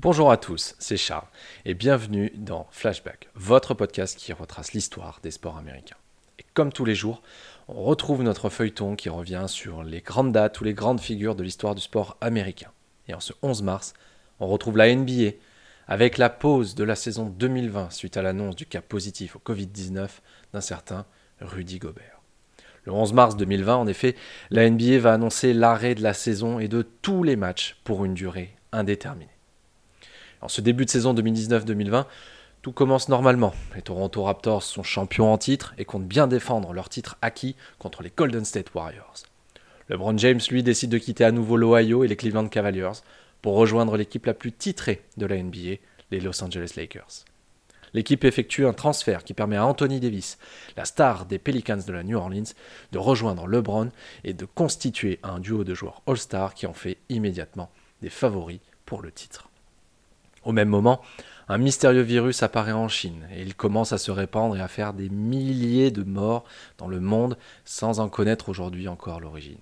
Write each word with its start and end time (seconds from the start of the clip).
Bonjour 0.00 0.30
à 0.30 0.36
tous, 0.36 0.76
c'est 0.78 0.96
Charles 0.96 1.26
et 1.64 1.74
bienvenue 1.74 2.30
dans 2.36 2.68
Flashback, 2.70 3.30
votre 3.34 3.74
podcast 3.74 4.16
qui 4.16 4.32
retrace 4.32 4.72
l'histoire 4.72 5.18
des 5.24 5.32
sports 5.32 5.58
américains. 5.58 5.96
Et 6.38 6.44
comme 6.54 6.72
tous 6.72 6.84
les 6.84 6.94
jours, 6.94 7.20
on 7.66 7.82
retrouve 7.82 8.22
notre 8.22 8.48
feuilleton 8.48 8.94
qui 8.94 9.08
revient 9.08 9.46
sur 9.48 9.82
les 9.82 10.00
grandes 10.00 10.30
dates 10.30 10.60
ou 10.60 10.64
les 10.64 10.72
grandes 10.72 11.00
figures 11.00 11.34
de 11.34 11.42
l'histoire 11.42 11.74
du 11.74 11.80
sport 11.80 12.16
américain. 12.20 12.70
Et 13.08 13.14
en 13.14 13.18
ce 13.18 13.32
11 13.42 13.64
mars, 13.64 13.92
on 14.38 14.46
retrouve 14.46 14.76
la 14.76 14.94
NBA 14.94 15.32
avec 15.88 16.16
la 16.16 16.30
pause 16.30 16.76
de 16.76 16.84
la 16.84 16.94
saison 16.94 17.26
2020 17.26 17.90
suite 17.90 18.16
à 18.16 18.22
l'annonce 18.22 18.54
du 18.54 18.66
cas 18.66 18.82
positif 18.82 19.34
au 19.34 19.40
Covid-19 19.40 20.08
d'un 20.52 20.60
certain 20.60 21.06
Rudy 21.40 21.80
Gobert. 21.80 22.20
Le 22.84 22.92
11 22.92 23.14
mars 23.14 23.36
2020, 23.36 23.74
en 23.74 23.86
effet, 23.88 24.14
la 24.50 24.70
NBA 24.70 25.00
va 25.00 25.14
annoncer 25.14 25.52
l'arrêt 25.54 25.96
de 25.96 26.04
la 26.04 26.14
saison 26.14 26.60
et 26.60 26.68
de 26.68 26.82
tous 26.82 27.24
les 27.24 27.34
matchs 27.34 27.76
pour 27.82 28.04
une 28.04 28.14
durée 28.14 28.54
indéterminée. 28.70 29.37
En 30.40 30.48
ce 30.48 30.60
début 30.60 30.84
de 30.84 30.90
saison 30.90 31.14
2019-2020, 31.14 32.06
tout 32.62 32.72
commence 32.72 33.08
normalement. 33.08 33.54
Les 33.74 33.82
Toronto 33.82 34.22
Raptors 34.24 34.62
sont 34.62 34.82
champions 34.82 35.32
en 35.32 35.38
titre 35.38 35.74
et 35.78 35.84
comptent 35.84 36.06
bien 36.06 36.26
défendre 36.26 36.72
leur 36.72 36.88
titre 36.88 37.16
acquis 37.22 37.56
contre 37.78 38.02
les 38.02 38.12
Golden 38.14 38.44
State 38.44 38.74
Warriors. 38.74 39.22
LeBron 39.88 40.18
James, 40.18 40.40
lui, 40.50 40.62
décide 40.62 40.90
de 40.90 40.98
quitter 40.98 41.24
à 41.24 41.32
nouveau 41.32 41.56
l'Ohio 41.56 42.04
et 42.04 42.08
les 42.08 42.16
Cleveland 42.16 42.48
Cavaliers 42.48 43.00
pour 43.42 43.54
rejoindre 43.54 43.96
l'équipe 43.96 44.26
la 44.26 44.34
plus 44.34 44.52
titrée 44.52 45.02
de 45.16 45.26
la 45.26 45.42
NBA, 45.42 45.76
les 46.10 46.20
Los 46.20 46.42
Angeles 46.42 46.74
Lakers. 46.76 47.24
L'équipe 47.94 48.24
effectue 48.24 48.66
un 48.66 48.74
transfert 48.74 49.24
qui 49.24 49.34
permet 49.34 49.56
à 49.56 49.64
Anthony 49.64 49.98
Davis, 49.98 50.38
la 50.76 50.84
star 50.84 51.24
des 51.24 51.38
Pelicans 51.38 51.78
de 51.86 51.92
la 51.92 52.02
New 52.02 52.18
Orleans, 52.18 52.52
de 52.92 52.98
rejoindre 52.98 53.46
LeBron 53.46 53.90
et 54.24 54.34
de 54.34 54.44
constituer 54.44 55.18
un 55.22 55.38
duo 55.40 55.64
de 55.64 55.74
joueurs 55.74 56.02
All-Star 56.06 56.54
qui 56.54 56.66
en 56.66 56.74
fait 56.74 56.98
immédiatement 57.08 57.70
des 58.02 58.10
favoris 58.10 58.60
pour 58.84 59.00
le 59.00 59.10
titre. 59.10 59.48
Au 60.48 60.52
même 60.52 60.70
moment, 60.70 61.02
un 61.48 61.58
mystérieux 61.58 62.00
virus 62.00 62.42
apparaît 62.42 62.72
en 62.72 62.88
Chine 62.88 63.28
et 63.30 63.42
il 63.42 63.54
commence 63.54 63.92
à 63.92 63.98
se 63.98 64.10
répandre 64.10 64.56
et 64.56 64.62
à 64.62 64.66
faire 64.66 64.94
des 64.94 65.10
milliers 65.10 65.90
de 65.90 66.02
morts 66.02 66.46
dans 66.78 66.88
le 66.88 67.00
monde 67.00 67.36
sans 67.66 68.00
en 68.00 68.08
connaître 68.08 68.48
aujourd'hui 68.48 68.88
encore 68.88 69.20
l'origine. 69.20 69.60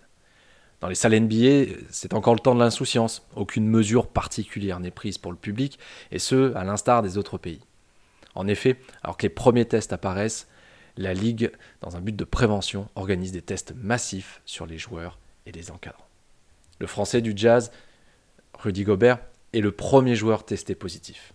Dans 0.80 0.86
les 0.86 0.94
salles 0.94 1.18
NBA, 1.18 1.72
c'est 1.90 2.14
encore 2.14 2.34
le 2.34 2.38
temps 2.38 2.54
de 2.54 2.60
l'insouciance. 2.60 3.26
Aucune 3.34 3.66
mesure 3.66 4.06
particulière 4.06 4.78
n'est 4.78 4.92
prise 4.92 5.18
pour 5.18 5.32
le 5.32 5.36
public, 5.36 5.80
et 6.12 6.20
ce, 6.20 6.54
à 6.54 6.62
l'instar 6.62 7.02
des 7.02 7.18
autres 7.18 7.36
pays. 7.36 7.62
En 8.36 8.46
effet, 8.46 8.78
alors 9.02 9.16
que 9.16 9.24
les 9.24 9.28
premiers 9.28 9.64
tests 9.64 9.92
apparaissent, 9.92 10.46
la 10.96 11.14
Ligue, 11.14 11.50
dans 11.80 11.96
un 11.96 12.00
but 12.00 12.14
de 12.14 12.24
prévention, 12.24 12.88
organise 12.94 13.32
des 13.32 13.42
tests 13.42 13.74
massifs 13.74 14.40
sur 14.44 14.66
les 14.66 14.78
joueurs 14.78 15.18
et 15.46 15.50
les 15.50 15.72
encadrants. 15.72 16.06
Le 16.78 16.86
français 16.86 17.22
du 17.22 17.32
jazz, 17.34 17.72
Rudy 18.56 18.84
Gobert, 18.84 19.18
est 19.56 19.62
le 19.62 19.72
premier 19.72 20.14
joueur 20.14 20.44
testé 20.44 20.74
positif. 20.74 21.32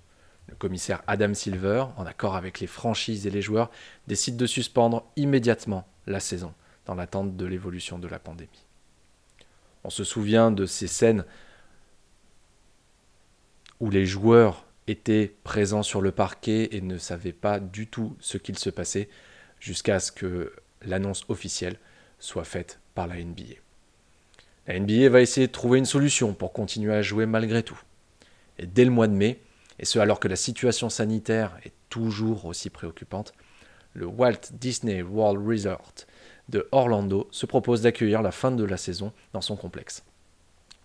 Le 0.47 0.55
commissaire 0.55 1.01
Adam 1.07 1.33
Silver, 1.33 1.85
en 1.97 2.05
accord 2.05 2.35
avec 2.35 2.59
les 2.59 2.67
franchises 2.67 3.25
et 3.25 3.31
les 3.31 3.41
joueurs, 3.41 3.71
décide 4.07 4.37
de 4.37 4.45
suspendre 4.45 5.05
immédiatement 5.15 5.87
la 6.05 6.19
saison 6.19 6.53
dans 6.85 6.93
l'attente 6.93 7.35
de 7.35 7.45
l'évolution 7.45 7.97
de 7.97 8.07
la 8.07 8.19
pandémie. 8.19 8.65
On 9.83 9.89
se 9.89 10.03
souvient 10.03 10.51
de 10.51 10.65
ces 10.65 10.87
scènes 10.87 11.25
où 13.79 13.89
les 13.89 14.05
joueurs 14.05 14.65
étaient 14.87 15.33
présents 15.43 15.83
sur 15.83 16.01
le 16.01 16.11
parquet 16.11 16.69
et 16.75 16.81
ne 16.81 16.97
savaient 16.97 17.31
pas 17.31 17.59
du 17.59 17.87
tout 17.87 18.15
ce 18.19 18.37
qu'il 18.37 18.57
se 18.57 18.69
passait 18.69 19.09
jusqu'à 19.59 19.99
ce 19.99 20.11
que 20.11 20.53
l'annonce 20.83 21.25
officielle 21.29 21.79
soit 22.19 22.43
faite 22.43 22.79
par 22.93 23.07
la 23.07 23.15
NBA. 23.15 23.55
La 24.67 24.79
NBA 24.79 25.09
va 25.09 25.21
essayer 25.21 25.47
de 25.47 25.51
trouver 25.51 25.79
une 25.79 25.85
solution 25.85 26.33
pour 26.33 26.53
continuer 26.53 26.93
à 26.93 27.01
jouer 27.01 27.25
malgré 27.25 27.63
tout 27.63 27.81
dès 28.65 28.85
le 28.85 28.91
mois 28.91 29.07
de 29.07 29.13
mai, 29.13 29.39
et 29.79 29.85
ce 29.85 29.99
alors 29.99 30.19
que 30.19 30.27
la 30.27 30.35
situation 30.35 30.89
sanitaire 30.89 31.57
est 31.63 31.73
toujours 31.89 32.45
aussi 32.45 32.69
préoccupante, 32.69 33.33
le 33.93 34.05
Walt 34.05 34.51
Disney 34.53 35.01
World 35.01 35.45
Resort 35.45 35.93
de 36.49 36.67
Orlando 36.71 37.27
se 37.31 37.45
propose 37.45 37.81
d'accueillir 37.81 38.21
la 38.21 38.31
fin 38.31 38.51
de 38.51 38.63
la 38.63 38.77
saison 38.77 39.11
dans 39.33 39.41
son 39.41 39.55
complexe. 39.55 40.03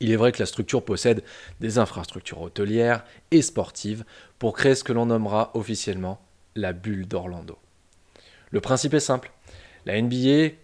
Il 0.01 0.11
est 0.11 0.17
vrai 0.17 0.33
que 0.33 0.41
la 0.41 0.47
structure 0.47 0.85
possède 0.85 1.23
des 1.61 1.79
infrastructures 1.79 2.43
hôtelières 2.43 3.05
et 3.31 3.43
sportives 3.43 4.05
pour 4.39 4.55
créer 4.55 4.75
ce 4.75 4.85
que 4.85 4.93
l'on 4.93 5.07
nommera 5.07 5.51
officiellement 5.55 6.21
la 6.55 6.73
bulle 6.73 7.09
d'Orlando. 7.09 7.59
Le 8.51 8.61
principe 8.61 8.95
est 8.95 9.01
simple. 9.01 9.33
La 9.87 10.01
NBA 10.01 10.57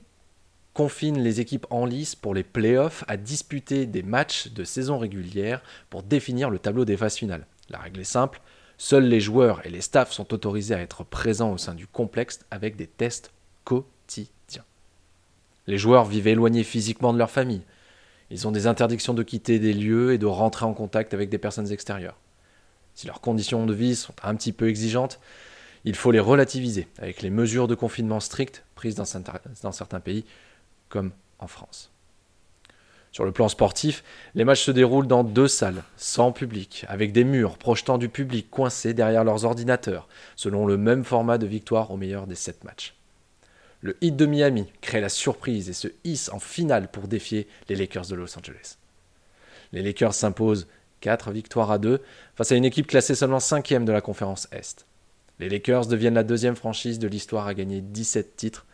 confine 0.74 1.22
les 1.22 1.40
équipes 1.40 1.66
en 1.70 1.84
lice 1.84 2.14
pour 2.14 2.34
les 2.34 2.42
playoffs 2.42 3.04
à 3.08 3.16
disputer 3.16 3.86
des 3.86 4.02
matchs 4.02 4.48
de 4.48 4.64
saison 4.64 4.98
régulière 4.98 5.62
pour 5.90 6.02
définir 6.02 6.50
le 6.50 6.58
tableau 6.58 6.84
des 6.84 6.96
phases 6.96 7.16
finales. 7.16 7.46
La 7.68 7.78
règle 7.78 8.00
est 8.00 8.04
simple, 8.04 8.40
seuls 8.78 9.04
les 9.04 9.20
joueurs 9.20 9.64
et 9.66 9.70
les 9.70 9.80
staffs 9.80 10.12
sont 10.12 10.32
autorisés 10.32 10.74
à 10.74 10.80
être 10.80 11.04
présents 11.04 11.52
au 11.52 11.58
sein 11.58 11.74
du 11.74 11.86
complexe 11.86 12.40
avec 12.50 12.76
des 12.76 12.86
tests 12.86 13.32
quotidiens. 13.64 14.64
Les 15.66 15.78
joueurs 15.78 16.06
vivent 16.06 16.26
éloignés 16.26 16.64
physiquement 16.64 17.12
de 17.12 17.18
leur 17.18 17.30
famille. 17.30 17.62
Ils 18.30 18.48
ont 18.48 18.52
des 18.52 18.66
interdictions 18.66 19.14
de 19.14 19.22
quitter 19.22 19.58
des 19.58 19.74
lieux 19.74 20.12
et 20.12 20.18
de 20.18 20.26
rentrer 20.26 20.64
en 20.64 20.72
contact 20.72 21.12
avec 21.12 21.28
des 21.28 21.38
personnes 21.38 21.70
extérieures. 21.70 22.18
Si 22.94 23.06
leurs 23.06 23.20
conditions 23.20 23.66
de 23.66 23.74
vie 23.74 23.94
sont 23.94 24.14
un 24.22 24.34
petit 24.34 24.52
peu 24.52 24.68
exigeantes, 24.68 25.20
il 25.84 25.94
faut 25.94 26.10
les 26.10 26.20
relativiser 26.20 26.88
avec 26.98 27.22
les 27.22 27.30
mesures 27.30 27.68
de 27.68 27.74
confinement 27.74 28.20
strictes 28.20 28.64
prises 28.74 28.94
dans 28.94 29.04
certains 29.72 30.00
pays 30.00 30.24
comme 30.92 31.12
en 31.38 31.46
France. 31.46 31.90
Sur 33.12 33.24
le 33.24 33.32
plan 33.32 33.48
sportif, 33.48 34.04
les 34.34 34.44
matchs 34.44 34.64
se 34.64 34.70
déroulent 34.70 35.06
dans 35.06 35.24
deux 35.24 35.48
salles, 35.48 35.82
sans 35.96 36.32
public, 36.32 36.84
avec 36.88 37.12
des 37.12 37.24
murs 37.24 37.56
projetant 37.56 37.98
du 37.98 38.08
public 38.08 38.50
coincé 38.50 38.94
derrière 38.94 39.24
leurs 39.24 39.44
ordinateurs, 39.44 40.06
selon 40.36 40.66
le 40.66 40.76
même 40.76 41.04
format 41.04 41.38
de 41.38 41.46
victoire 41.46 41.90
au 41.90 41.96
meilleur 41.96 42.26
des 42.26 42.34
sept 42.34 42.62
matchs. 42.64 42.94
Le 43.80 43.96
Heat 44.02 44.16
de 44.16 44.26
Miami 44.26 44.70
crée 44.80 45.00
la 45.00 45.08
surprise 45.08 45.68
et 45.68 45.72
se 45.72 45.88
hisse 46.04 46.30
en 46.30 46.38
finale 46.38 46.88
pour 46.88 47.08
défier 47.08 47.48
les 47.68 47.74
Lakers 47.74 48.06
de 48.06 48.14
Los 48.14 48.38
Angeles. 48.38 48.76
Les 49.72 49.82
Lakers 49.82 50.14
s'imposent 50.14 50.68
4 51.00 51.32
victoires 51.32 51.70
à 51.70 51.78
2 51.78 52.00
face 52.36 52.52
à 52.52 52.54
une 52.54 52.64
équipe 52.64 52.86
classée 52.86 53.14
seulement 53.14 53.40
5 53.40 53.84
de 53.84 53.92
la 53.92 54.00
conférence 54.00 54.46
Est. 54.52 54.86
Les 55.38 55.48
Lakers 55.48 55.86
deviennent 55.86 56.14
la 56.14 56.22
deuxième 56.22 56.54
franchise 56.54 56.98
de 56.98 57.08
l'histoire 57.08 57.46
à 57.46 57.54
gagner 57.54 57.80
17 57.80 58.36
titres, 58.36 58.66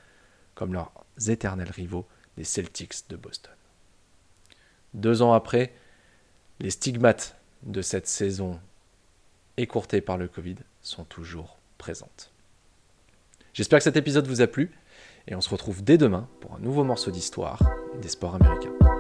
comme 0.59 0.73
leurs 0.73 0.91
éternels 1.29 1.71
rivaux 1.71 2.05
des 2.37 2.43
Celtics 2.43 3.09
de 3.11 3.17
Boston. 3.17 3.55
Deux 4.93 5.23
ans 5.23 5.33
après, 5.33 5.73
les 6.59 6.71
stigmates 6.71 7.37
de 7.63 7.81
cette 7.81 8.09
saison 8.09 8.59
écourtée 9.57 10.01
par 10.01 10.19
le 10.19 10.27
Covid 10.27 10.57
sont 10.83 11.05
toujours 11.05 11.59
présentes. 11.79 12.33
J'espère 13.55 13.79
que 13.79 13.85
cet 13.85 13.97
épisode 13.97 14.27
vous 14.27 14.41
a 14.41 14.49
plu 14.49 14.73
et 15.29 15.37
on 15.37 15.41
se 15.41 15.51
retrouve 15.51 15.85
dès 15.85 15.97
demain 15.97 16.29
pour 16.41 16.57
un 16.57 16.59
nouveau 16.59 16.83
morceau 16.83 17.13
d'histoire 17.13 17.63
des 18.03 18.09
sports 18.09 18.35
américains. 18.35 18.98